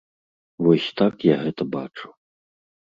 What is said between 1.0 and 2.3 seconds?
так я гэта бачу.